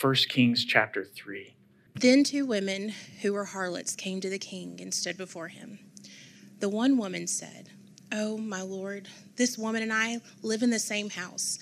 [0.00, 1.56] 1 Kings chapter 3.
[1.96, 2.90] Then two women
[3.22, 5.80] who were harlots came to the king and stood before him.
[6.60, 7.70] The one woman said,
[8.12, 11.58] Oh, my lord, this woman and I live in the same house,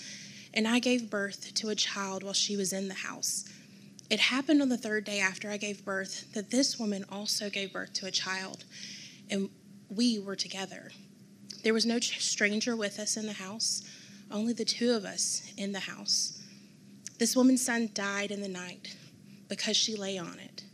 [0.53, 3.49] and I gave birth to a child while she was in the house.
[4.11, 7.73] It happened on the third day after I gave birth that this woman also gave
[7.73, 8.65] birth to a child,
[9.31, 9.49] and
[9.89, 10.91] we were together.
[11.65, 13.83] There was no stranger with us in the house,
[14.31, 16.36] only the two of us in the house.
[17.19, 18.97] This woman's son died in the night
[19.49, 20.65] because she lay on it.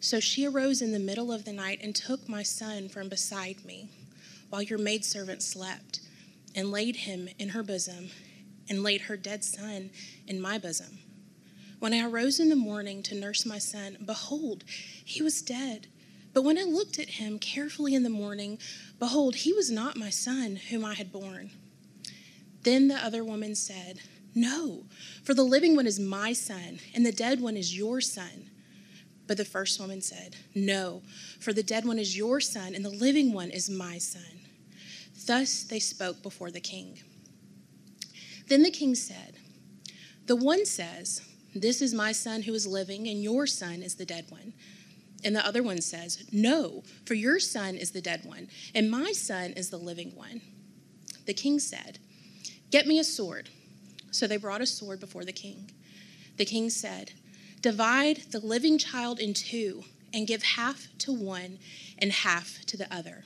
[0.00, 3.64] So she arose in the middle of the night and took my son from beside
[3.64, 3.88] me
[4.50, 6.00] while your maidservant slept
[6.54, 8.10] and laid him in her bosom
[8.68, 9.90] and laid her dead son
[10.26, 10.98] in my bosom.
[11.78, 14.64] When I arose in the morning to nurse my son, behold,
[15.04, 15.86] he was dead.
[16.32, 18.58] But when I looked at him carefully in the morning,
[18.98, 21.50] behold, he was not my son whom I had borne.
[22.62, 24.00] Then the other woman said,
[24.34, 24.84] No,
[25.22, 28.50] for the living one is my son, and the dead one is your son.
[29.26, 31.02] But the first woman said, No,
[31.40, 34.40] for the dead one is your son, and the living one is my son.
[35.26, 36.98] Thus they spoke before the king.
[38.48, 39.36] Then the king said,
[40.26, 41.22] The one says,
[41.54, 44.52] This is my son who is living, and your son is the dead one.
[45.24, 49.12] And the other one says, No, for your son is the dead one, and my
[49.12, 50.42] son is the living one.
[51.26, 51.98] The king said,
[52.70, 53.48] Get me a sword.
[54.14, 55.72] So they brought a sword before the king.
[56.36, 57.10] The king said,
[57.60, 61.58] Divide the living child in two, and give half to one
[61.98, 63.24] and half to the other.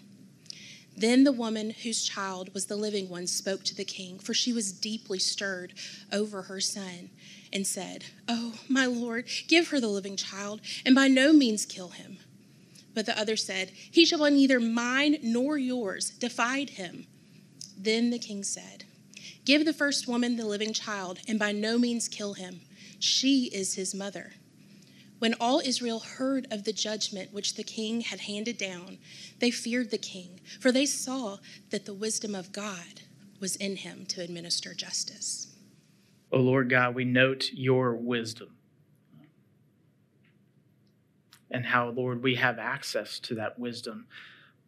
[0.97, 4.51] Then the woman whose child was the living one spoke to the king, for she
[4.51, 5.75] was deeply stirred
[6.11, 7.11] over her son,
[7.53, 11.91] and said, Oh, my lord, give her the living child, and by no means kill
[11.91, 12.17] him.
[12.95, 16.13] But the other said, He shall be neither mine nor yours.
[16.13, 17.07] Divide him.
[17.77, 18.85] Then the king said,
[19.49, 22.61] Give the first woman the living child, and by no means kill him.
[22.99, 24.33] She is his mother.
[25.21, 28.99] When all Israel heard of the judgment which the king had handed down,
[29.39, 31.39] they feared the king, for they saw
[31.71, 33.01] that the wisdom of God
[33.41, 35.57] was in him to administer justice.
[36.31, 38.51] O oh Lord God, we note your wisdom
[41.51, 44.09] and how, Lord, we have access to that wisdom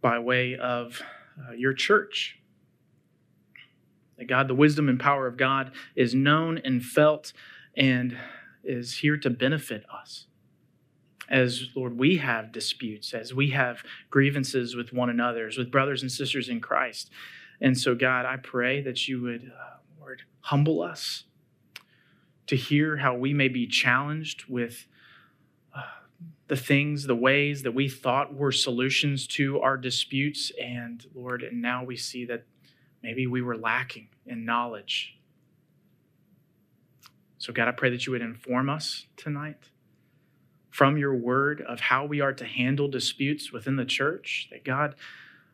[0.00, 1.02] by way of
[1.38, 2.39] uh, your church.
[4.20, 7.32] That God, the wisdom and power of God is known and felt
[7.76, 8.16] and
[8.62, 10.26] is here to benefit us
[11.30, 16.02] as Lord, we have disputes, as we have grievances with one another, as with brothers
[16.02, 17.10] and sisters in Christ.
[17.60, 21.24] And so, God, I pray that you would, uh, Lord, humble us
[22.48, 24.86] to hear how we may be challenged with
[25.74, 25.82] uh,
[26.48, 30.50] the things, the ways that we thought were solutions to our disputes.
[30.60, 32.44] And Lord, and now we see that
[33.02, 35.16] maybe we were lacking in knowledge.
[37.38, 39.70] So, God, I pray that you would inform us tonight
[40.70, 44.94] from your word of how we are to handle disputes within the church, that God,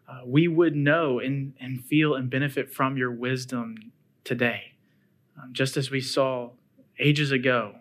[0.08, 3.92] uh, we would know and, and feel and benefit from your wisdom
[4.24, 4.74] today.
[5.40, 6.50] Um, just as we saw
[6.98, 7.76] ages ago,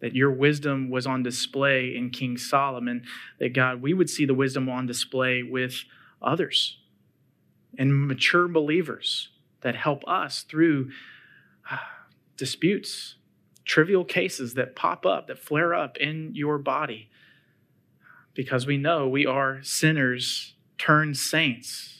[0.00, 3.04] that your wisdom was on display in King Solomon,
[3.38, 5.84] that God, we would see the wisdom on display with
[6.20, 6.78] others
[7.78, 10.90] and mature believers that help us through
[11.70, 11.78] uh,
[12.36, 13.16] disputes
[13.66, 17.10] trivial cases that pop up, that flare up in your body.
[18.32, 21.95] Because we know we are sinners turned saints.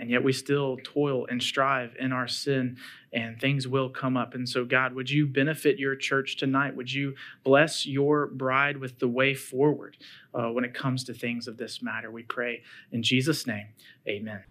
[0.00, 2.78] And yet we still toil and strive in our sin,
[3.12, 4.34] and things will come up.
[4.34, 6.74] And so, God, would you benefit your church tonight?
[6.74, 9.98] Would you bless your bride with the way forward
[10.32, 12.10] uh, when it comes to things of this matter?
[12.10, 13.66] We pray in Jesus' name.
[14.08, 14.42] Amen.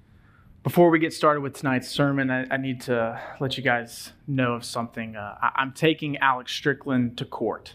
[0.61, 4.53] Before we get started with tonight's sermon, I, I need to let you guys know
[4.53, 5.15] of something.
[5.15, 7.73] Uh, I, am taking Alex Strickland to court.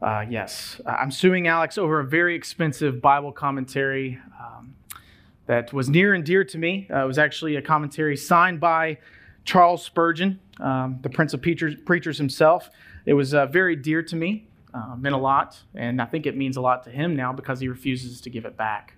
[0.00, 4.74] Uh, yes, I'm suing Alex over a very expensive Bible commentary um,
[5.46, 6.86] that was near and dear to me.
[6.92, 8.98] Uh, it was actually a commentary signed by
[9.44, 12.68] Charles Spurgeon, um, the Prince of Preachers, Preachers himself.
[13.06, 16.36] It was uh, very dear to me, uh, meant a lot, and I think it
[16.36, 18.96] means a lot to him now because he refuses to give it back.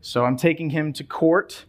[0.00, 1.66] So I'm taking him to court.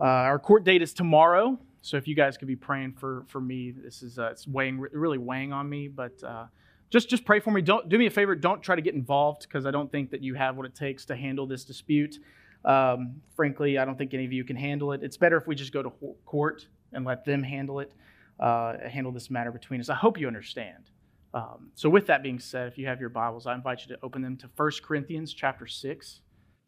[0.00, 3.40] Uh, our court date is tomorrow, so if you guys could be praying for for
[3.40, 5.86] me, this is uh, it's weighing really weighing on me.
[5.86, 6.46] But uh,
[6.90, 7.62] just just pray for me.
[7.62, 8.34] Don't do me a favor.
[8.34, 11.04] Don't try to get involved because I don't think that you have what it takes
[11.06, 12.18] to handle this dispute.
[12.64, 15.02] Um, frankly, I don't think any of you can handle it.
[15.02, 15.90] It's better if we just go to
[16.24, 17.92] court and let them handle it,
[18.40, 19.88] uh, handle this matter between us.
[19.88, 20.90] I hope you understand.
[21.34, 23.98] Um, so, with that being said, if you have your Bibles, I invite you to
[24.02, 26.20] open them to 1 Corinthians chapter 6.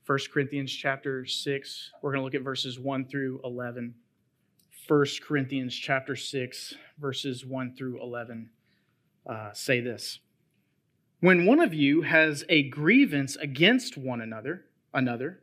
[0.05, 1.91] 1 Corinthians chapter 6.
[2.03, 3.95] We're going to look at verses 1 through 11.
[4.89, 8.51] 1 Corinthians chapter 6, verses 1 through 11.
[9.29, 10.21] uh, say this
[11.21, 15.43] When one of you has a grievance against one another, another,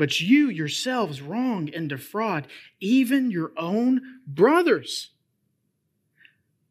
[0.00, 2.46] But you yourselves wrong and defraud
[2.80, 5.10] even your own brothers.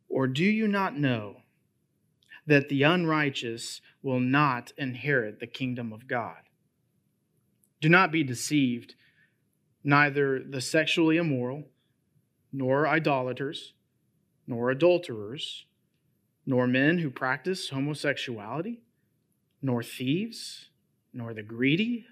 [0.07, 1.43] Or do you not know
[2.47, 6.37] that the unrighteous will not inherit the kingdom of God?
[7.79, 8.95] Do not be deceived.
[9.83, 11.65] Neither the sexually immoral,
[12.51, 13.75] nor idolaters,
[14.47, 15.67] nor adulterers,
[16.47, 18.81] nor men who practice homosexuality,
[19.61, 20.69] nor thieves,
[21.13, 22.07] nor the greedy,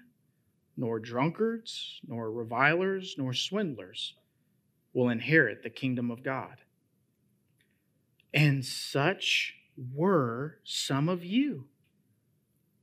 [0.78, 4.14] nor drunkards, nor revilers, nor swindlers
[4.94, 6.56] will inherit the kingdom of God.
[8.32, 9.54] And such
[9.92, 11.64] were some of you.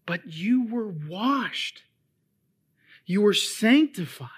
[0.05, 1.83] But you were washed,
[3.05, 4.29] you were sanctified,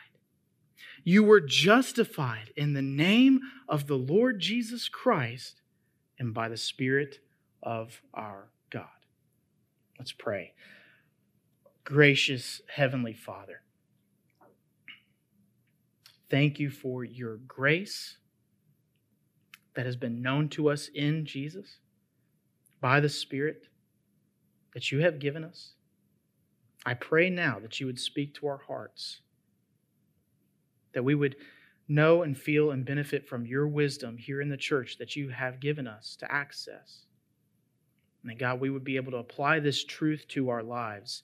[1.04, 5.62] you were justified in the name of the Lord Jesus Christ
[6.20, 7.20] and by the Spirit
[7.64, 8.86] of our God.
[9.98, 10.54] Let's pray.
[11.88, 13.62] Gracious Heavenly Father,
[16.30, 18.18] thank you for your grace
[19.74, 21.78] that has been known to us in Jesus
[22.82, 23.70] by the Spirit
[24.74, 25.76] that you have given us.
[26.86, 29.22] I pray now that you would speak to our hearts,
[30.92, 31.38] that we would
[31.88, 35.62] know and feel and benefit from your wisdom here in the church that you have
[35.62, 37.06] given us to access.
[38.24, 41.24] And that, God, we would be able to apply this truth to our lives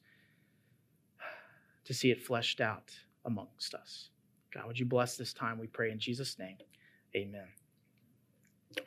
[1.85, 2.91] to see it fleshed out
[3.25, 4.09] amongst us.
[4.53, 6.57] God, would you bless this time, we pray in Jesus' name.
[7.15, 7.47] Amen.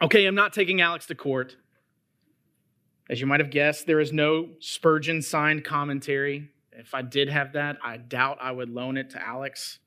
[0.03, 1.57] Okay, I'm not taking Alex to court.
[3.09, 6.51] As you might have guessed, there is no Spurgeon signed commentary.
[6.73, 9.79] If I did have that, I doubt I would loan it to Alex.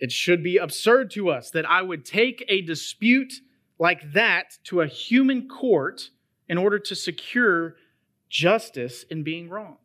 [0.00, 3.34] It should be absurd to us that I would take a dispute
[3.78, 6.10] like that to a human court
[6.48, 7.76] in order to secure
[8.28, 9.78] justice in being wronged.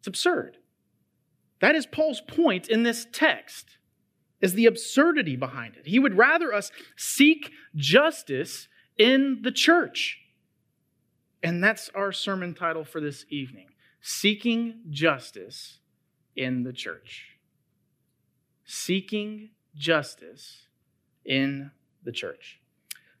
[0.00, 0.56] It's absurd.
[1.60, 3.76] That is Paul's point in this text
[4.40, 5.86] is the absurdity behind it.
[5.86, 8.66] He would rather us seek justice
[8.96, 10.18] in the church.
[11.42, 13.68] And that's our sermon title for this evening
[14.00, 15.80] Seeking Justice
[16.34, 17.36] in the Church.
[18.64, 20.66] Seeking Justice
[21.26, 21.70] in
[22.02, 22.60] the Church.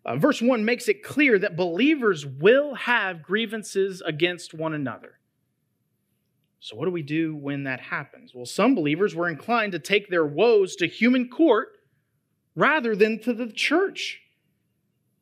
[0.06, 5.19] Uh, verse 1 makes it clear that believers will have grievances against one another.
[6.60, 8.34] So, what do we do when that happens?
[8.34, 11.68] Well, some believers were inclined to take their woes to human court
[12.54, 14.20] rather than to the church.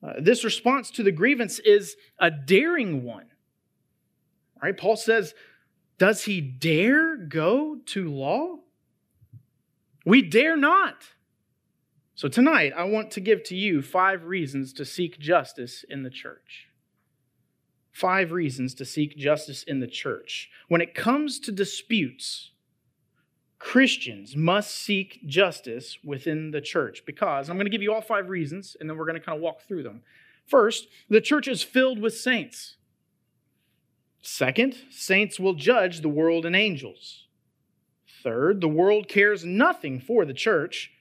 [0.03, 3.27] Uh, this response to the grievance is a daring one.
[4.61, 4.77] Right?
[4.77, 5.33] Paul says,
[5.97, 8.57] Does he dare go to law?
[10.05, 11.05] We dare not.
[12.17, 16.11] So, tonight, I want to give to you five reasons to seek justice in the
[16.11, 16.68] church
[17.99, 20.51] five reasons to seek justice in the church.
[20.69, 22.53] When it comes to disputes,
[23.59, 28.29] Christians must seek justice within the church because I'm going to give you all five
[28.29, 30.03] reasons and then we're going to kind of walk through them.
[30.47, 32.77] First, the church is filled with saints.
[34.23, 37.27] Second, saints will judge the world and angels.
[38.23, 40.93] Third, the world cares nothing for the church.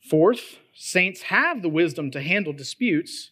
[0.00, 3.30] Fourth, saints have the wisdom to handle disputes.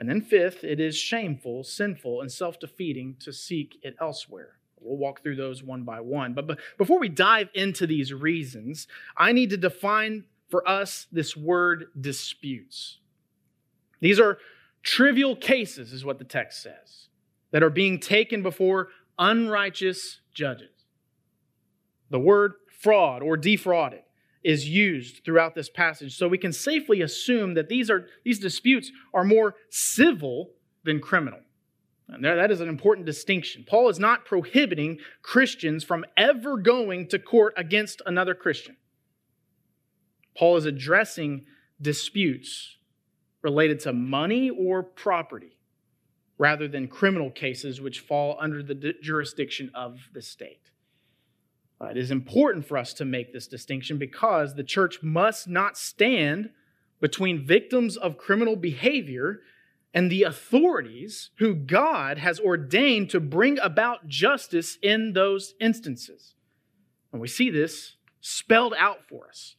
[0.00, 4.56] And then, fifth, it is shameful, sinful, and self defeating to seek it elsewhere.
[4.80, 6.32] We'll walk through those one by one.
[6.32, 11.88] But before we dive into these reasons, I need to define for us this word
[12.00, 12.98] disputes.
[14.00, 14.38] These are
[14.82, 17.08] trivial cases, is what the text says,
[17.50, 18.88] that are being taken before
[19.18, 20.70] unrighteous judges.
[22.08, 24.00] The word fraud or defrauded
[24.42, 26.16] is used throughout this passage.
[26.16, 30.50] So we can safely assume that these, are, these disputes are more civil
[30.84, 31.40] than criminal.
[32.08, 33.64] And that is an important distinction.
[33.68, 38.76] Paul is not prohibiting Christians from ever going to court against another Christian.
[40.36, 41.44] Paul is addressing
[41.80, 42.76] disputes
[43.42, 45.58] related to money or property
[46.36, 50.70] rather than criminal cases which fall under the jurisdiction of the state.
[51.80, 55.78] Uh, it is important for us to make this distinction because the church must not
[55.78, 56.50] stand
[57.00, 59.40] between victims of criminal behavior
[59.94, 66.34] and the authorities who God has ordained to bring about justice in those instances.
[67.12, 69.56] And we see this spelled out for us.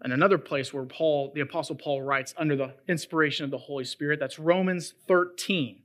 [0.00, 3.84] And another place where Paul, the Apostle Paul, writes under the inspiration of the Holy
[3.84, 5.82] Spirit, that's Romans 13,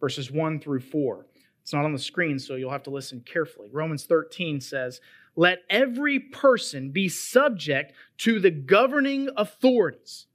[0.00, 1.26] verses 1 through 4.
[1.70, 3.68] It's not on the screen, so you'll have to listen carefully.
[3.70, 5.00] Romans 13 says,
[5.36, 10.26] Let every person be subject to the governing authorities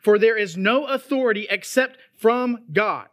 [0.00, 3.08] for there is no authority except from God,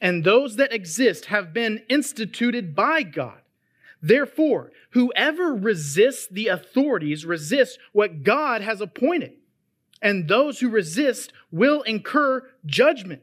[0.00, 3.40] and those that exist have been instituted by God.
[4.02, 9.32] Therefore, whoever resists the authorities resists what God has appointed,
[10.02, 13.22] and those who resist will incur judgment.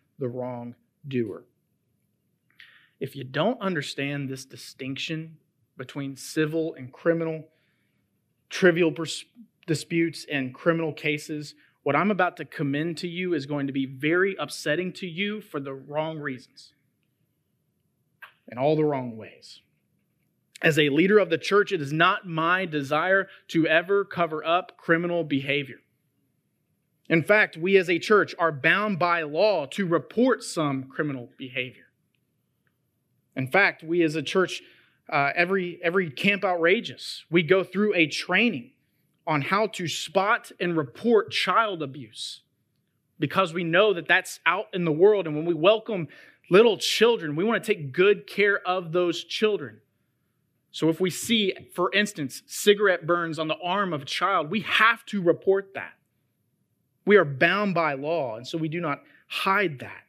[0.21, 1.43] the wrongdoer.
[3.01, 5.37] If you don't understand this distinction
[5.75, 7.49] between civil and criminal,
[8.49, 9.25] trivial pers-
[9.65, 13.87] disputes and criminal cases, what I'm about to commend to you is going to be
[13.87, 16.73] very upsetting to you for the wrong reasons,
[18.51, 19.61] in all the wrong ways.
[20.61, 24.77] As a leader of the church, it is not my desire to ever cover up
[24.77, 25.79] criminal behavior.
[27.11, 31.87] In fact, we as a church are bound by law to report some criminal behavior.
[33.35, 34.61] In fact, we as a church,
[35.11, 38.71] uh, every, every Camp Outrageous, we go through a training
[39.27, 42.43] on how to spot and report child abuse
[43.19, 45.27] because we know that that's out in the world.
[45.27, 46.07] And when we welcome
[46.49, 49.81] little children, we want to take good care of those children.
[50.71, 54.61] So if we see, for instance, cigarette burns on the arm of a child, we
[54.61, 55.91] have to report that.
[57.05, 60.03] We are bound by law, and so we do not hide that.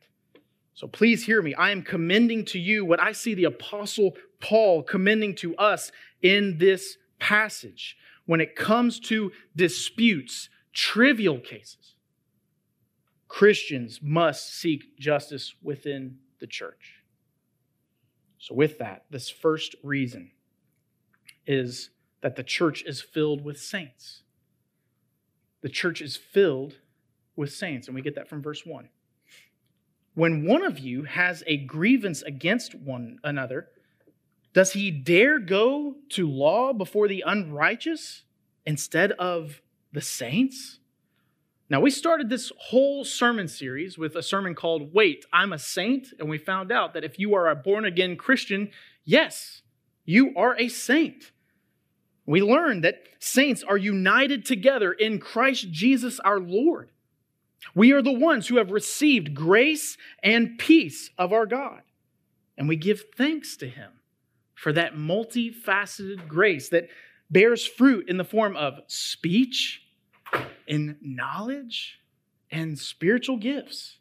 [0.74, 1.54] So please hear me.
[1.54, 6.58] I am commending to you what I see the Apostle Paul commending to us in
[6.58, 7.96] this passage
[8.26, 11.94] when it comes to disputes, trivial cases,
[13.28, 17.02] Christians must seek justice within the church.
[18.38, 20.32] So, with that, this first reason
[21.46, 24.22] is that the church is filled with saints.
[25.62, 26.78] The church is filled
[27.36, 28.88] with saints, and we get that from verse 1.
[30.14, 33.68] When one of you has a grievance against one another,
[34.52, 38.24] does he dare go to law before the unrighteous
[38.66, 39.62] instead of
[39.92, 40.78] the saints?
[41.70, 46.08] Now, we started this whole sermon series with a sermon called Wait, I'm a Saint.
[46.18, 48.70] And we found out that if you are a born again Christian,
[49.06, 49.62] yes,
[50.04, 51.32] you are a saint.
[52.26, 56.90] We learned that saints are united together in Christ Jesus our Lord.
[57.74, 61.82] We are the ones who have received grace and peace of our God,
[62.56, 63.92] and we give thanks to Him
[64.54, 66.88] for that multifaceted grace that
[67.30, 69.82] bears fruit in the form of speech,
[70.66, 71.98] in knowledge,
[72.50, 73.98] and spiritual gifts.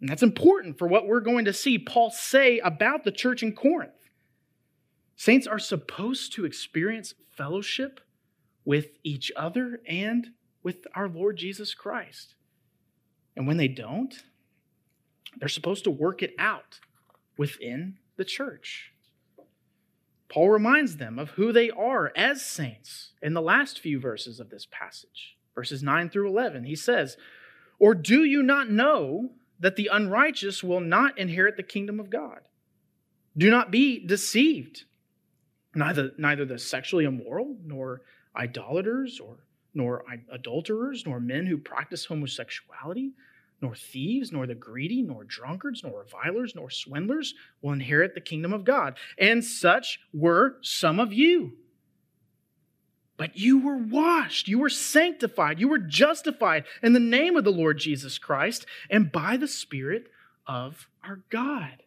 [0.00, 3.54] And that's important for what we're going to see Paul say about the church in
[3.54, 3.92] Corinth.
[5.16, 8.00] Saints are supposed to experience fellowship
[8.66, 10.28] with each other and
[10.62, 12.34] with our Lord Jesus Christ.
[13.36, 14.14] And when they don't,
[15.38, 16.80] they're supposed to work it out
[17.36, 18.92] within the church.
[20.28, 24.50] Paul reminds them of who they are as saints in the last few verses of
[24.50, 26.64] this passage, verses 9 through 11.
[26.64, 27.16] He says,
[27.78, 32.40] Or do you not know that the unrighteous will not inherit the kingdom of God?
[33.36, 34.84] Do not be deceived.
[35.74, 38.00] Neither, neither the sexually immoral, nor
[38.34, 39.36] idolaters, or
[39.74, 43.12] nor adulterers, nor men who practice homosexuality
[43.60, 48.52] nor thieves, nor the greedy, nor drunkards, nor revilers, nor swindlers will inherit the kingdom
[48.52, 48.96] of God.
[49.18, 51.56] And such were some of you.
[53.16, 57.52] But you were washed, you were sanctified, you were justified in the name of the
[57.52, 60.10] Lord Jesus Christ and by the Spirit
[60.46, 61.82] of our God.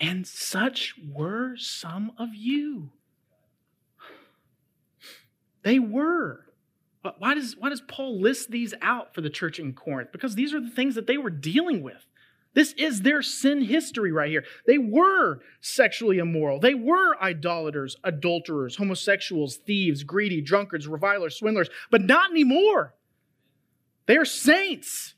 [0.00, 2.90] And such were some of you.
[5.62, 6.47] They were.
[7.18, 10.12] Why does, why does Paul list these out for the church in Corinth?
[10.12, 12.04] Because these are the things that they were dealing with.
[12.54, 14.44] This is their sin history right here.
[14.66, 16.58] They were sexually immoral.
[16.58, 22.94] They were idolaters, adulterers, homosexuals, thieves, greedy, drunkards, revilers, swindlers, but not anymore.
[24.06, 25.14] They are saints.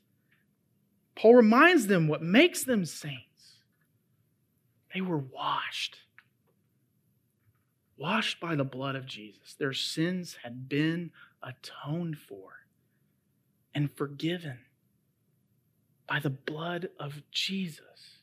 [1.15, 3.55] Paul reminds them what makes them saints.
[4.93, 5.97] They were washed.
[7.97, 9.55] Washed by the blood of Jesus.
[9.57, 11.11] Their sins had been
[11.43, 12.65] atoned for
[13.73, 14.59] and forgiven
[16.07, 18.19] by the blood of Jesus.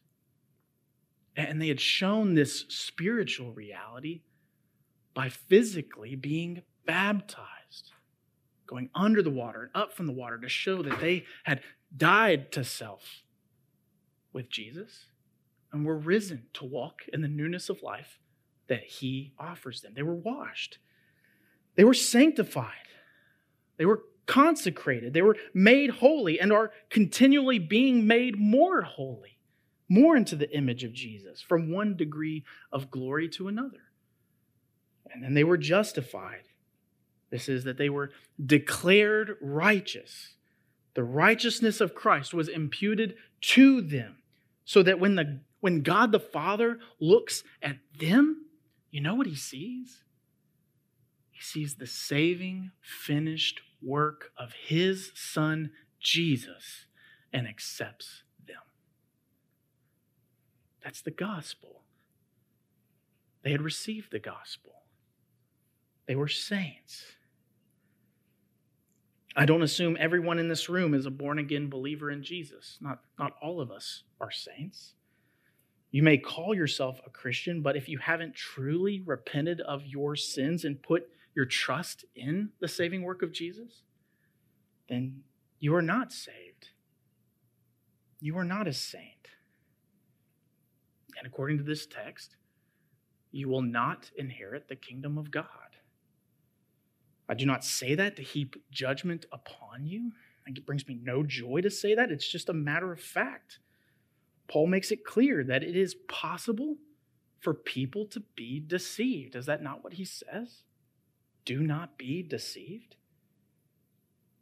[1.37, 4.23] And they had shown this spiritual reality
[5.15, 7.93] by physically being baptized,
[8.67, 11.63] going under the water and up from the water to show that they had
[11.97, 13.23] died to self
[14.33, 15.07] with Jesus
[15.73, 18.19] and were risen to walk in the newness of life
[18.69, 19.95] that he offers them.
[19.95, 20.79] They were washed,
[21.77, 22.73] they were sanctified,
[23.79, 29.39] they were consecrated, they were made holy, and are continually being made more holy,
[29.89, 33.81] more into the image of Jesus, from one degree of glory to another.
[35.11, 36.43] And then they were justified.
[37.31, 38.11] This is that they were
[38.45, 40.35] declared righteous.
[40.95, 44.19] The righteousness of Christ was imputed to them,
[44.65, 48.45] so that when, the, when God the Father looks at them,
[48.91, 50.03] you know what he sees?
[51.31, 55.71] He sees the saving, finished work of his son
[56.01, 56.87] Jesus
[57.33, 58.57] and accepts them.
[60.83, 61.83] That's the gospel.
[63.43, 64.73] They had received the gospel,
[66.07, 67.05] they were saints.
[69.37, 72.77] I don't assume everyone in this room is a born again believer in Jesus.
[72.81, 74.95] Not, not all of us are saints.
[75.93, 80.65] You may call yourself a Christian, but if you haven't truly repented of your sins
[80.65, 83.83] and put your trust in the saving work of Jesus,
[84.89, 85.23] then
[85.61, 86.71] you are not saved.
[88.19, 89.29] You are not a saint.
[91.17, 92.35] And according to this text,
[93.31, 95.45] you will not inherit the kingdom of God.
[97.29, 100.11] I do not say that to heap judgment upon you.
[100.45, 102.11] It brings me no joy to say that.
[102.11, 103.61] It's just a matter of fact.
[104.49, 106.79] Paul makes it clear that it is possible
[107.39, 109.37] for people to be deceived.
[109.37, 110.65] Is that not what he says?
[111.45, 112.97] Do not be deceived.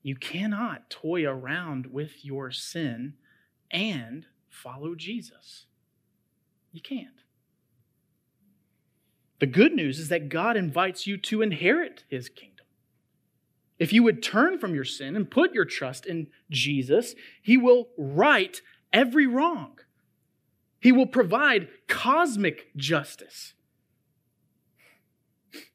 [0.03, 3.15] You cannot toy around with your sin
[3.71, 5.67] and follow Jesus.
[6.73, 7.09] You can't.
[9.39, 12.67] The good news is that God invites you to inherit his kingdom.
[13.79, 17.89] If you would turn from your sin and put your trust in Jesus, he will
[17.99, 18.61] right
[18.93, 19.79] every wrong.
[20.81, 23.55] He will provide cosmic justice.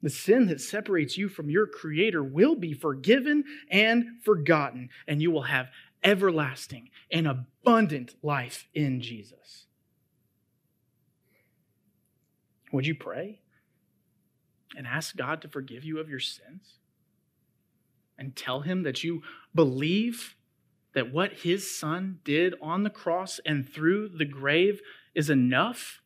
[0.02, 5.32] The sin that separates you from your Creator will be forgiven and forgotten, and you
[5.32, 5.70] will have
[6.04, 9.66] everlasting and abundant life in Jesus.
[12.72, 13.42] Would you pray
[14.76, 16.80] and ask God to forgive you of your sins?
[18.18, 20.36] And tell Him that you believe
[20.94, 24.82] that what His Son did on the cross and through the grave
[25.14, 26.02] is enough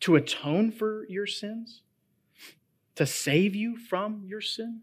[0.00, 1.82] to atone for your sins?
[2.96, 4.82] To save you from your sin?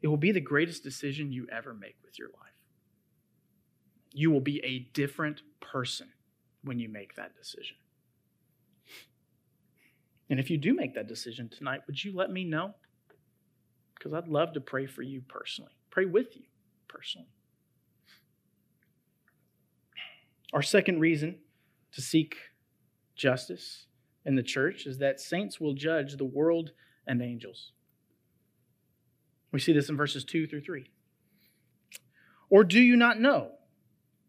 [0.00, 2.52] It will be the greatest decision you ever make with your life.
[4.12, 6.08] You will be a different person
[6.62, 7.76] when you make that decision.
[10.30, 12.74] And if you do make that decision tonight, would you let me know?
[13.94, 16.44] Because I'd love to pray for you personally, pray with you
[16.86, 17.28] personally.
[20.52, 21.38] Our second reason
[21.92, 22.36] to seek
[23.16, 23.87] justice
[24.28, 26.72] in the church is that saints will judge the world
[27.06, 27.72] and angels.
[29.52, 30.90] We see this in verses 2 through 3.
[32.50, 33.52] Or do you not know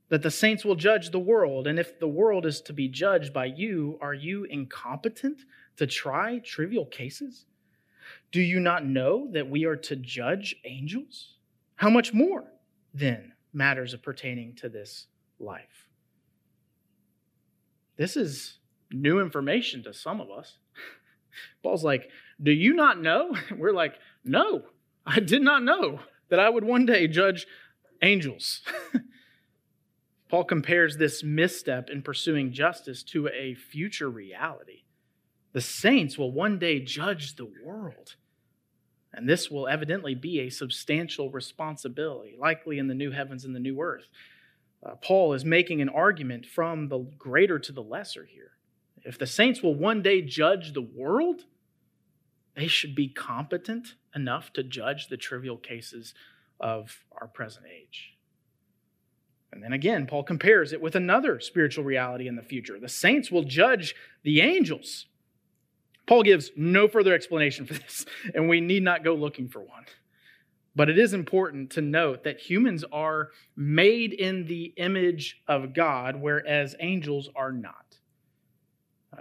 [0.07, 1.67] that the saints will judge the world?
[1.67, 5.41] And if the world is to be judged by you, are you incompetent
[5.75, 7.45] to try trivial cases?
[8.31, 11.35] Do you not know that we are to judge angels?
[11.75, 12.45] How much more,
[12.93, 15.07] then, matters pertaining to this
[15.39, 15.89] life?
[17.97, 18.58] This is
[18.91, 20.57] new information to some of us.
[21.63, 22.09] Paul's like,
[22.41, 23.35] Do you not know?
[23.55, 24.63] We're like, No,
[25.05, 25.99] I did not know
[26.29, 27.47] that I would one day judge
[28.01, 28.61] angels.
[30.29, 34.83] Paul compares this misstep in pursuing justice to a future reality.
[35.53, 38.15] The saints will one day judge the world.
[39.11, 43.59] And this will evidently be a substantial responsibility, likely in the new heavens and the
[43.59, 44.07] new earth.
[44.85, 48.51] Uh, Paul is making an argument from the greater to the lesser here.
[49.03, 51.45] If the saints will one day judge the world,
[52.55, 56.13] they should be competent enough to judge the trivial cases
[56.59, 58.15] of our present age.
[59.51, 62.79] And then again, Paul compares it with another spiritual reality in the future.
[62.79, 65.07] The saints will judge the angels.
[66.05, 69.85] Paul gives no further explanation for this, and we need not go looking for one.
[70.75, 76.15] But it is important to note that humans are made in the image of God,
[76.15, 77.88] whereas angels are not.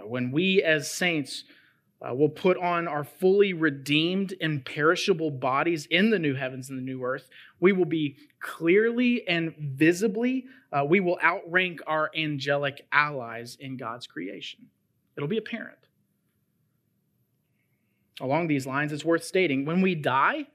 [0.05, 1.43] When we as saints
[2.01, 6.83] uh, will put on our fully redeemed, imperishable bodies in the new heavens and the
[6.83, 13.57] new earth, we will be clearly and visibly, uh, we will outrank our angelic allies
[13.59, 14.67] in God's creation.
[15.17, 15.77] It'll be apparent.
[18.21, 20.47] Along these lines, it's worth stating when we die,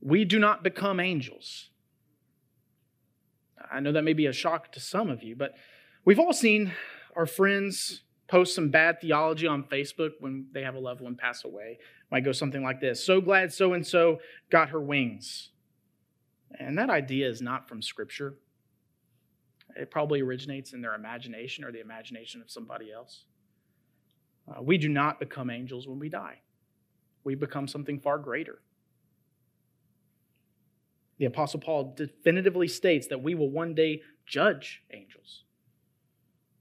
[0.00, 1.70] we do not become angels.
[3.70, 5.54] I know that may be a shock to some of you, but
[6.04, 6.72] we've all seen
[7.14, 11.44] our friends post some bad theology on Facebook when they have a loved one pass
[11.44, 11.78] away.
[12.10, 15.50] Might go something like this So glad so and so got her wings.
[16.58, 18.36] And that idea is not from Scripture.
[19.76, 23.24] It probably originates in their imagination or the imagination of somebody else.
[24.48, 26.38] Uh, we do not become angels when we die,
[27.24, 28.60] we become something far greater.
[31.18, 35.44] The Apostle Paul definitively states that we will one day judge angels.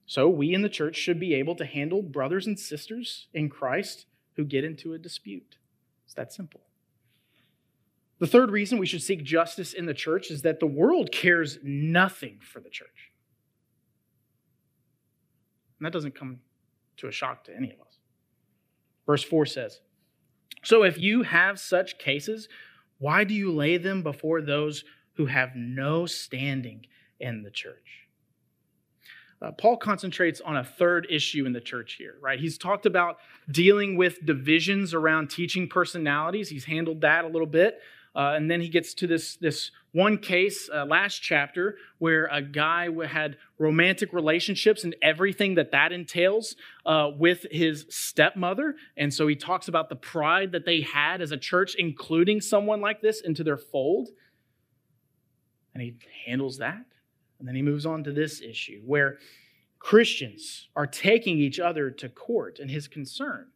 [0.09, 4.07] So, we in the church should be able to handle brothers and sisters in Christ
[4.37, 5.57] who get into a dispute.
[6.03, 6.61] It's that simple.
[8.17, 11.59] The third reason we should seek justice in the church is that the world cares
[11.61, 13.11] nothing for the church.
[15.77, 16.39] And that doesn't come
[16.97, 17.99] to a shock to any of us.
[19.05, 19.79] Verse 4 says
[20.63, 22.49] So if you have such cases,
[22.97, 24.83] why do you lay them before those
[25.17, 26.87] who have no standing
[27.19, 28.08] in the church?
[29.41, 32.39] Uh, Paul concentrates on a third issue in the church here, right?
[32.39, 36.49] He's talked about dealing with divisions around teaching personalities.
[36.49, 37.79] He's handled that a little bit.
[38.15, 42.41] Uh, and then he gets to this, this one case uh, last chapter where a
[42.41, 48.75] guy had romantic relationships and everything that that entails uh, with his stepmother.
[48.97, 52.81] And so he talks about the pride that they had as a church, including someone
[52.81, 54.09] like this into their fold.
[55.73, 56.88] And he handles that.
[57.39, 59.17] And then he moves on to this issue where
[59.79, 62.59] Christians are taking each other to court.
[62.59, 63.47] And his concern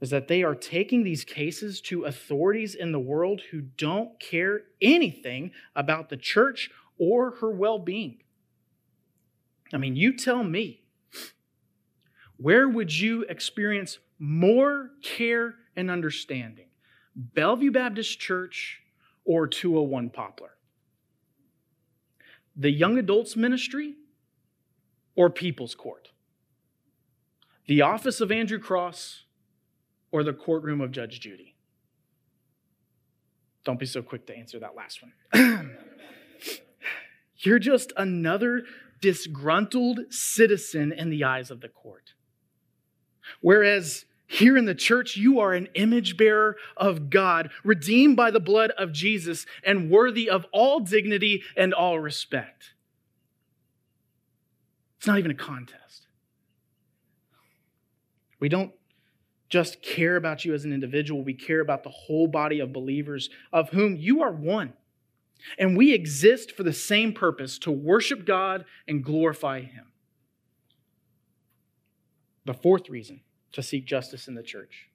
[0.00, 4.62] is that they are taking these cases to authorities in the world who don't care
[4.80, 8.18] anything about the church or her well being.
[9.72, 10.82] I mean, you tell me,
[12.36, 16.66] where would you experience more care and understanding?
[17.16, 18.80] Bellevue Baptist Church
[19.24, 20.53] or 201 Poplar?
[22.56, 23.94] The young adults ministry
[25.16, 26.10] or People's Court?
[27.66, 29.24] The office of Andrew Cross
[30.12, 31.54] or the courtroom of Judge Judy?
[33.64, 35.76] Don't be so quick to answer that last one.
[37.38, 38.64] You're just another
[39.00, 42.14] disgruntled citizen in the eyes of the court.
[43.40, 48.40] Whereas here in the church, you are an image bearer of God, redeemed by the
[48.40, 52.72] blood of Jesus, and worthy of all dignity and all respect.
[54.98, 56.06] It's not even a contest.
[58.40, 58.72] We don't
[59.50, 63.30] just care about you as an individual, we care about the whole body of believers
[63.52, 64.72] of whom you are one.
[65.58, 69.92] And we exist for the same purpose to worship God and glorify Him.
[72.46, 73.20] The fourth reason
[73.54, 74.88] to seek justice in the church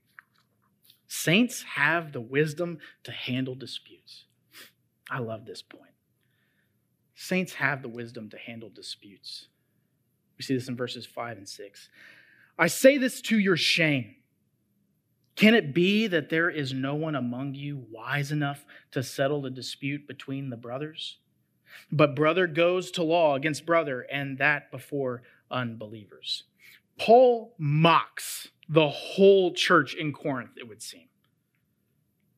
[1.09, 4.25] saints have the wisdom to handle disputes.
[5.09, 5.91] I love this point.
[7.15, 9.47] Saints have the wisdom to handle disputes.
[10.37, 11.89] We see this in verses 5 and 6.
[12.57, 14.15] I say this to your shame.
[15.35, 19.49] Can it be that there is no one among you wise enough to settle the
[19.49, 21.17] dispute between the brothers?
[21.91, 26.43] But brother goes to law against brother, and that before unbelievers.
[26.99, 31.07] Paul mocks the whole church in Corinth, it would seem.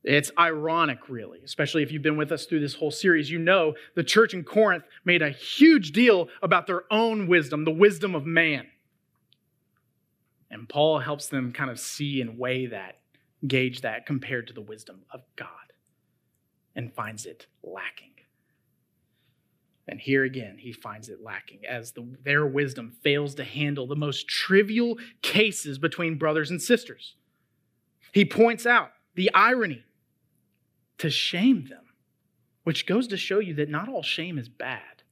[0.04, 3.30] It's ironic, really, especially if you've been with us through this whole series.
[3.30, 7.72] You know the church in Corinth made a huge deal about their own wisdom, the
[7.72, 8.68] wisdom of man.
[10.50, 13.00] And Paul helps them kind of see and weigh that,
[13.48, 15.48] gauge that compared to the wisdom of God,
[16.76, 18.12] and finds it lacking.
[19.88, 23.96] And here again, he finds it lacking as the, their wisdom fails to handle the
[23.96, 27.16] most trivial cases between brothers and sisters.
[28.14, 29.84] He points out the irony
[31.00, 31.86] to shame them,
[32.64, 35.04] which goes to show you that not all shame is bad.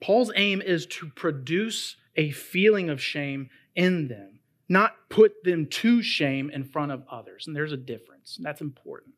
[0.00, 6.02] Paul's aim is to produce a feeling of shame in them, not put them to
[6.02, 7.46] shame in front of others.
[7.46, 9.14] And there's a difference, and that's important.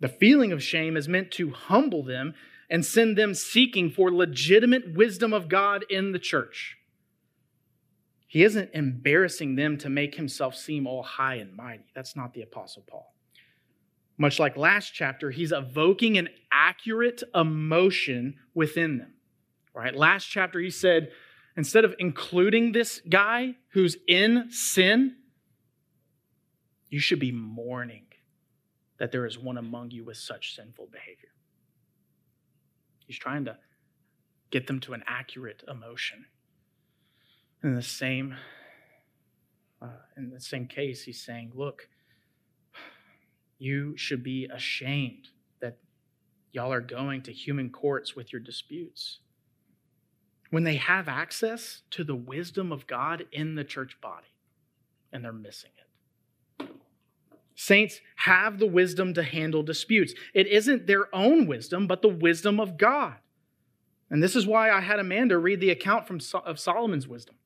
[0.00, 2.34] The feeling of shame is meant to humble them
[2.68, 6.76] and send them seeking for legitimate wisdom of God in the church.
[8.26, 11.84] He isn't embarrassing them to make himself seem all high and mighty.
[11.94, 13.14] That's not the Apostle Paul.
[14.18, 19.14] Much like last chapter, he's evoking an accurate emotion within them.
[19.72, 19.94] Right?
[19.94, 21.10] Last chapter, he said,
[21.56, 25.16] instead of including this guy who's in sin,
[26.90, 28.06] you should be mourning
[28.98, 31.30] that there is one among you with such sinful behavior.
[33.06, 33.58] He's trying to
[34.50, 36.26] get them to an accurate emotion.
[37.62, 38.36] In the same,
[39.82, 41.88] uh, in the same case, he's saying, look,
[43.58, 45.28] you should be ashamed
[45.60, 45.78] that
[46.52, 49.20] y'all are going to human courts with your disputes.
[50.50, 54.28] When they have access to the wisdom of God in the church body,
[55.12, 55.70] and they're missing.
[57.54, 60.14] Saints have the wisdom to handle disputes.
[60.32, 63.14] It isn't their own wisdom, but the wisdom of God.
[64.10, 67.36] And this is why I had Amanda read the account from, of Solomon's wisdom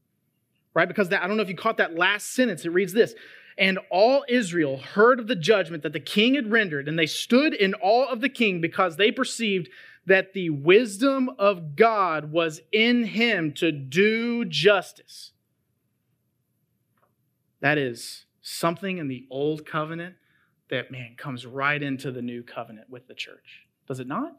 [0.78, 0.86] right?
[0.86, 2.64] Because that, I don't know if you caught that last sentence.
[2.64, 3.16] It reads this
[3.58, 7.52] And all Israel heard of the judgment that the king had rendered, and they stood
[7.52, 9.68] in awe of the king because they perceived
[10.06, 15.32] that the wisdom of God was in him to do justice.
[17.60, 20.16] That is something in the old covenant
[20.70, 23.66] that, man, comes right into the new covenant with the church.
[23.86, 24.36] Does it not?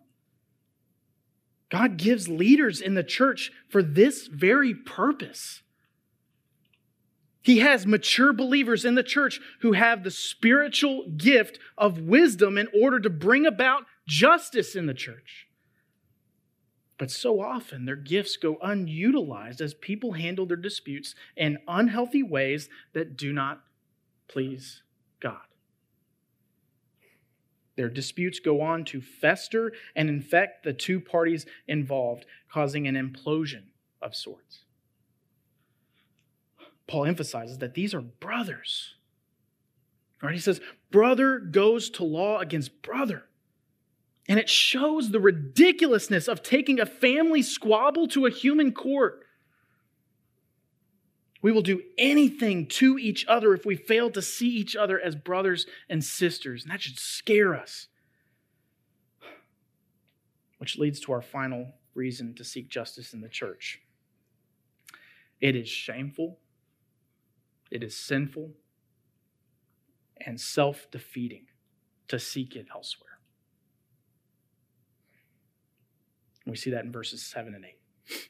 [1.70, 5.62] God gives leaders in the church for this very purpose
[7.42, 12.68] he has mature believers in the church who have the spiritual gift of wisdom in
[12.80, 15.48] order to bring about justice in the church.
[16.98, 22.68] But so often their gifts go unutilized as people handle their disputes in unhealthy ways
[22.94, 23.62] that do not
[24.30, 24.84] please
[25.20, 25.42] God.
[27.76, 33.64] Their disputes go on to fester and infect the two parties involved, causing an implosion
[34.02, 34.66] of sorts.
[36.88, 38.96] Paul emphasizes that these are brothers.
[40.22, 40.34] Right?
[40.34, 40.60] He says,
[40.92, 43.24] brother goes to law against brother.
[44.28, 49.24] And it shows the ridiculousness of taking a family squabble to a human court.
[51.42, 55.16] We will do anything to each other if we fail to see each other as
[55.16, 56.64] brothers and sisters.
[56.64, 57.88] And that should scare us.
[60.58, 63.82] Which leads to our final reason to seek justice in the church
[65.42, 66.38] it is shameful
[67.72, 68.52] it is sinful
[70.26, 71.46] and self defeating
[72.08, 73.20] to seek it elsewhere.
[76.46, 78.30] We see that in verses 7 and 8.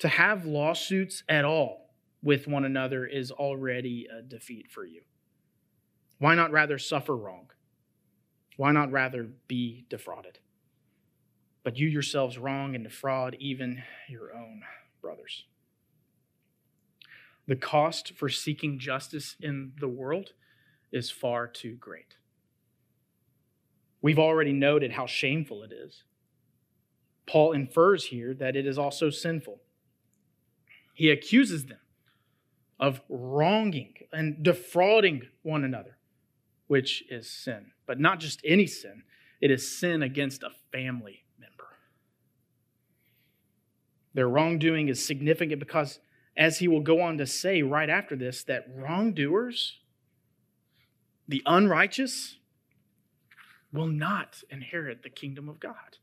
[0.00, 5.02] To have lawsuits at all with one another is already a defeat for you.
[6.18, 7.50] Why not rather suffer wrong?
[8.56, 10.38] Why not rather be defrauded?
[11.62, 14.62] But you yourselves wrong and defraud even your own
[15.00, 15.44] brothers.
[17.46, 20.32] The cost for seeking justice in the world
[20.92, 22.16] is far too great.
[24.00, 26.04] We've already noted how shameful it is.
[27.26, 29.60] Paul infers here that it is also sinful.
[30.94, 31.78] He accuses them
[32.80, 35.98] of wronging and defrauding one another,
[36.68, 37.72] which is sin.
[37.86, 39.02] But not just any sin,
[39.40, 41.64] it is sin against a family member.
[44.14, 45.98] Their wrongdoing is significant because
[46.36, 49.78] as he will go on to say right after this, that wrongdoers,
[51.28, 52.38] the unrighteous,
[53.72, 55.98] will not inherit the kingdom of God.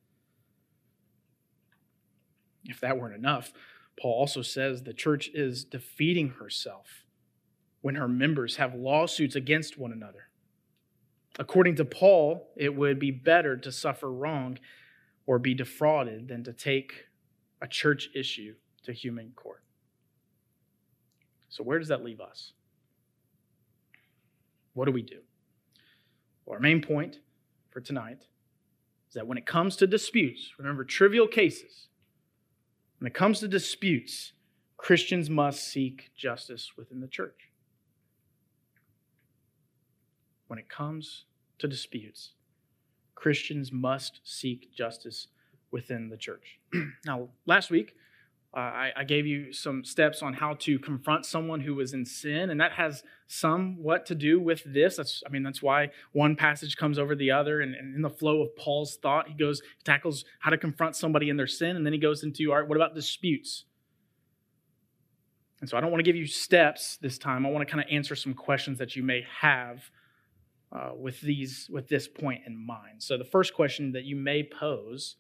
[2.66, 3.54] If that weren't enough,
[4.02, 7.06] Paul also says the church is defeating herself
[7.82, 10.30] when her members have lawsuits against one another.
[11.38, 14.58] According to Paul, it would be better to suffer wrong
[15.28, 17.06] or be defrauded than to take
[17.62, 19.64] a church issue to human court.
[21.50, 22.54] So, where does that leave us?
[24.74, 25.20] What do we do?
[26.46, 27.20] Well, our main point
[27.70, 28.26] for tonight
[29.10, 31.88] is that when it comes to disputes, remember trivial cases,
[33.02, 34.34] when it comes to disputes,
[34.78, 37.50] Christians must seek justice within the church.
[40.46, 41.26] When it comes
[41.58, 42.34] to disputes,
[43.16, 45.30] Christians must seek justice
[45.72, 46.60] within the church.
[47.08, 47.96] now, last week,
[48.54, 52.06] Uh, I, I, gave you some steps on how to confront someone who was in
[52.06, 54.98] sin, and that has somewhat to do with this.
[54.98, 58.10] That's, I mean, that's why one passage comes over the other, and, and in the
[58.10, 61.86] flow of Paul's thought, he goes tackles how to confront somebody in their sin, and
[61.86, 63.64] then he goes into, all right, what about disputes?
[65.62, 67.46] And so I don't want to give you steps this time.
[67.46, 69.90] I want to kind of answer some questions that you may have
[70.74, 73.04] uh, with these with this point in mind.
[73.04, 75.18] So the first question that you may pose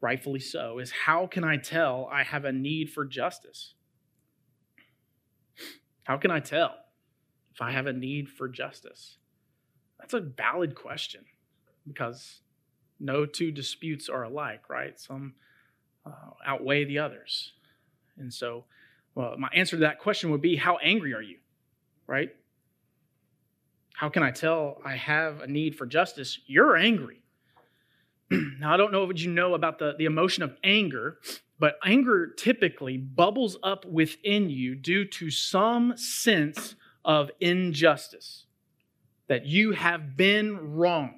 [0.00, 3.74] rightfully so, is how can I tell I have a need for justice?
[6.04, 6.74] How can I tell
[7.52, 9.18] if I have a need for justice?
[9.98, 11.24] That's a valid question
[11.86, 12.40] because
[13.00, 14.98] no two disputes are alike, right?
[14.98, 15.34] Some
[16.06, 17.52] uh, outweigh the others.
[18.16, 18.64] And so,
[19.14, 21.38] well, my answer to that question would be how angry are you,
[22.06, 22.30] right?
[23.94, 26.38] How can I tell I have a need for justice?
[26.46, 27.20] You're angry.
[28.60, 31.18] now, I don't know what you know about the, the emotion of anger,
[31.58, 38.44] but anger typically bubbles up within you due to some sense of injustice,
[39.28, 41.14] that you have been wronged.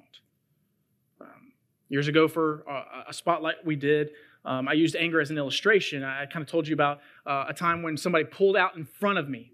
[1.19, 1.53] Um,
[1.89, 4.11] years ago, for a, a spotlight we did,
[4.45, 6.03] um, I used anger as an illustration.
[6.03, 9.19] I kind of told you about uh, a time when somebody pulled out in front
[9.19, 9.50] of me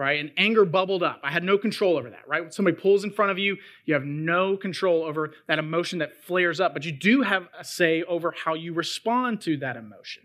[0.00, 0.18] right?
[0.18, 1.20] And anger bubbled up.
[1.22, 2.40] I had no control over that, right?
[2.40, 6.24] When somebody pulls in front of you, you have no control over that emotion that
[6.24, 10.22] flares up, but you do have a say over how you respond to that emotion,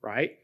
[0.00, 0.38] right?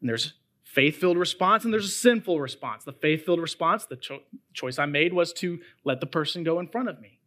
[0.00, 0.30] And there's a
[0.64, 2.82] faith-filled response and there's a sinful response.
[2.82, 6.66] The faith-filled response, the cho- choice I made was to let the person go in
[6.66, 7.20] front of me.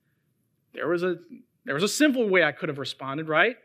[0.74, 1.16] There was a
[1.64, 3.56] there was a sinful way I could have responded, right?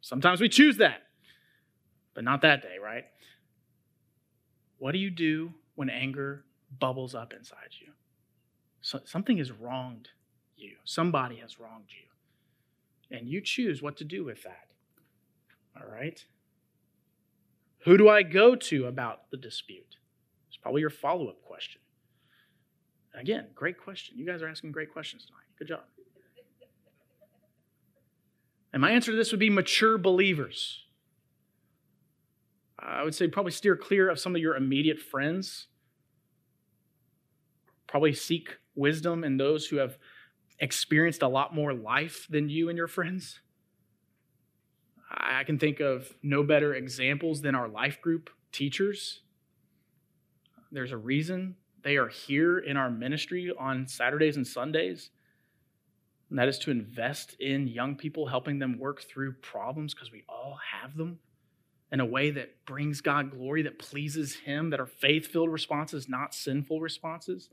[0.00, 1.02] Sometimes we choose that.
[2.14, 3.04] But not that day, right?
[4.78, 6.44] What do you do when anger
[6.78, 7.92] bubbles up inside you.
[8.80, 10.10] So something has wronged
[10.56, 10.76] you.
[10.84, 13.16] Somebody has wronged you.
[13.16, 14.72] And you choose what to do with that.
[15.76, 16.24] All right?
[17.84, 19.96] Who do I go to about the dispute?
[20.48, 21.80] It's probably your follow up question.
[23.14, 24.18] Again, great question.
[24.18, 25.44] You guys are asking great questions tonight.
[25.58, 25.82] Good job.
[28.72, 30.83] And my answer to this would be mature believers.
[32.84, 35.68] I would say probably steer clear of some of your immediate friends.
[37.86, 39.98] Probably seek wisdom in those who have
[40.58, 43.40] experienced a lot more life than you and your friends.
[45.10, 49.22] I can think of no better examples than our life group teachers.
[50.70, 55.10] There's a reason they are here in our ministry on Saturdays and Sundays.
[56.30, 60.24] And that is to invest in young people, helping them work through problems because we
[60.28, 61.18] all have them
[61.92, 66.08] in a way that brings God glory, that pleases Him, that are faith filled responses,
[66.08, 67.50] not sinful responses.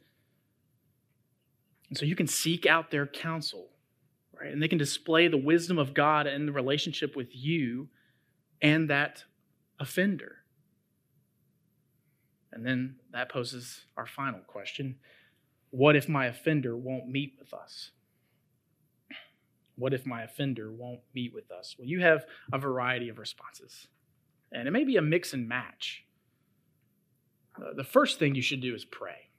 [1.89, 3.67] And so you can seek out their counsel,
[4.39, 4.51] right?
[4.51, 7.89] And they can display the wisdom of God in the relationship with you
[8.61, 9.25] and that
[9.79, 10.37] offender.
[12.53, 14.95] And then that poses our final question
[15.69, 17.91] What if my offender won't meet with us?
[19.75, 21.75] What if my offender won't meet with us?
[21.77, 23.87] Well, you have a variety of responses.
[24.51, 26.03] And it may be a mix and match.
[27.55, 29.29] Uh, the first thing you should do is pray.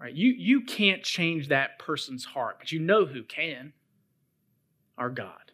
[0.00, 0.14] Right?
[0.14, 3.74] You, you can't change that person's heart, but you know who can.
[4.96, 5.52] Our God,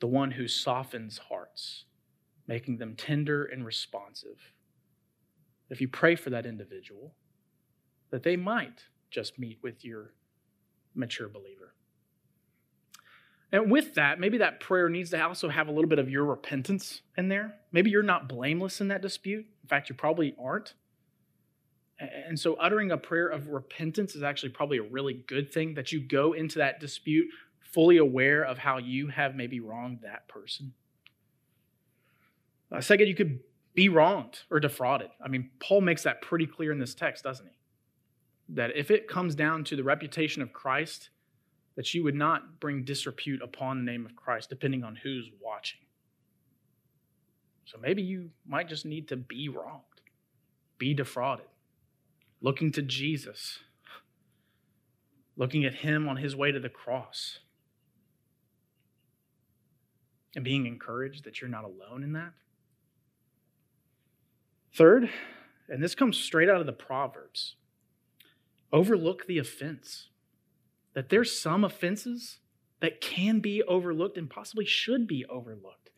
[0.00, 1.84] the one who softens hearts,
[2.46, 4.52] making them tender and responsive.
[5.68, 7.14] If you pray for that individual,
[8.10, 10.14] that they might just meet with your
[10.94, 11.74] mature believer.
[13.56, 16.26] And with that, maybe that prayer needs to also have a little bit of your
[16.26, 17.54] repentance in there.
[17.72, 19.46] Maybe you're not blameless in that dispute.
[19.62, 20.74] In fact, you probably aren't.
[21.98, 25.90] And so, uttering a prayer of repentance is actually probably a really good thing that
[25.90, 27.28] you go into that dispute
[27.62, 30.74] fully aware of how you have maybe wronged that person.
[32.70, 33.40] Uh, second, you could
[33.72, 35.08] be wronged or defrauded.
[35.24, 37.56] I mean, Paul makes that pretty clear in this text, doesn't he?
[38.50, 41.08] That if it comes down to the reputation of Christ,
[41.76, 45.80] that you would not bring disrepute upon the name of Christ, depending on who's watching.
[47.66, 49.82] So maybe you might just need to be wronged,
[50.78, 51.46] be defrauded,
[52.40, 53.58] looking to Jesus,
[55.36, 57.40] looking at Him on His way to the cross,
[60.34, 62.32] and being encouraged that you're not alone in that.
[64.74, 65.10] Third,
[65.68, 67.56] and this comes straight out of the Proverbs
[68.72, 70.08] overlook the offense
[70.96, 72.38] that there's some offenses
[72.80, 75.90] that can be overlooked and possibly should be overlooked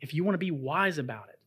[0.00, 1.40] if you want to be wise about it.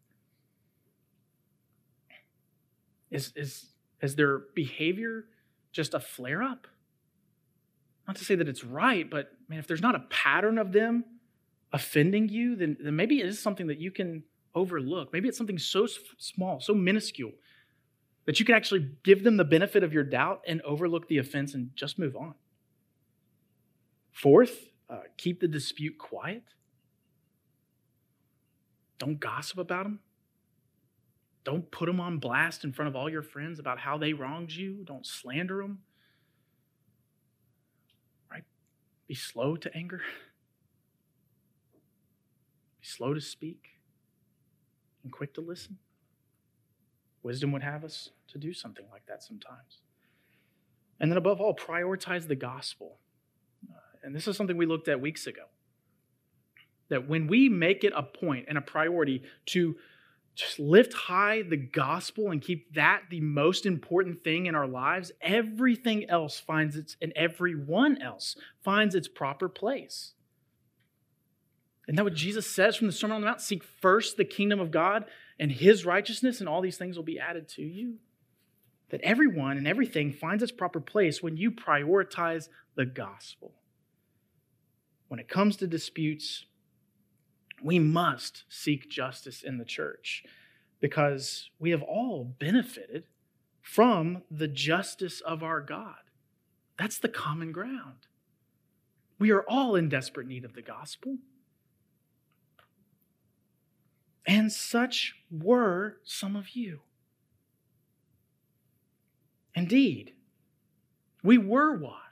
[3.09, 3.67] Is, is,
[4.01, 5.23] is their behavior
[5.71, 6.67] just a flare up?
[8.05, 11.05] Not to say that it's right, but man, if there's not a pattern of them
[11.71, 15.13] offending you, then, then maybe it is something that you can overlook.
[15.13, 15.87] Maybe it's something so
[16.17, 17.31] small, so minuscule,
[18.25, 21.53] that you can actually give them the benefit of your doubt and overlook the offense
[21.53, 22.33] and just move on.
[24.17, 26.41] Fourth, uh, keep the dispute quiet.
[28.97, 29.99] Don't gossip about them.
[31.43, 34.51] Don't put them on blast in front of all your friends about how they wronged
[34.51, 34.83] you.
[34.85, 35.83] Don't slander them.
[38.31, 38.43] Right?
[39.07, 40.01] Be slow to anger.
[42.81, 43.67] Be slow to speak
[45.03, 45.77] and quick to listen.
[47.21, 49.81] Wisdom would have us to do something like that sometimes.
[50.99, 52.97] And then, above all, prioritize the gospel.
[54.07, 55.43] And this is something we looked at weeks ago.
[56.87, 59.75] That when we make it a point and a priority to
[60.33, 65.11] just lift high the gospel and keep that the most important thing in our lives,
[65.19, 70.13] everything else finds its, and everyone else finds its proper place.
[71.89, 73.41] Isn't that what Jesus says from the Sermon on the Mount?
[73.41, 75.03] Seek first the kingdom of God
[75.37, 77.95] and his righteousness, and all these things will be added to you.
[78.89, 83.51] That everyone and everything finds its proper place when you prioritize the gospel.
[85.07, 86.45] When it comes to disputes,
[87.61, 90.23] we must seek justice in the church
[90.79, 93.03] because we have all benefited
[93.61, 95.95] from the justice of our God.
[96.77, 98.07] That's the common ground.
[99.19, 101.17] We are all in desperate need of the gospel.
[104.25, 106.81] And such were some of you.
[109.55, 110.13] Indeed,
[111.23, 112.06] we were washed.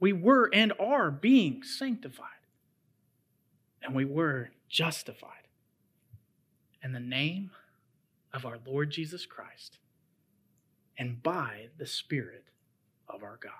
[0.00, 2.26] We were and are being sanctified.
[3.82, 5.48] And we were justified
[6.82, 7.50] in the name
[8.32, 9.78] of our Lord Jesus Christ
[10.98, 12.44] and by the Spirit
[13.08, 13.52] of our God.